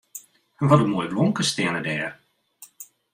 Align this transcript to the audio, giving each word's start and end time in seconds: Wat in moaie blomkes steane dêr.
Wat 0.69 0.81
in 0.83 0.91
moaie 0.91 1.09
blomkes 1.11 1.49
steane 1.51 1.81
dêr. 1.87 2.11